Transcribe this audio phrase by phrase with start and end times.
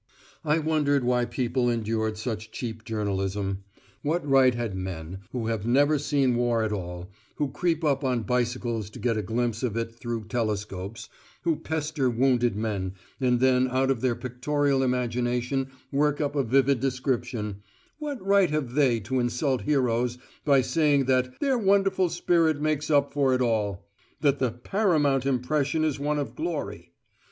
[0.43, 3.63] I wondered why people endured such cheap journalism.
[4.01, 8.23] What right had men who have never seen war at all, who creep up on
[8.23, 11.07] bicycles to get a glimpse of it through telescopes,
[11.43, 16.79] who pester wounded men, and then out of their pictorial imagination work up a vivid
[16.79, 17.57] description
[17.99, 23.13] what right have they to insult heroes by saying that "their wonderful spirit makes up
[23.13, 23.87] for it all,"
[24.21, 26.91] that "the paramount impression is one of glory"?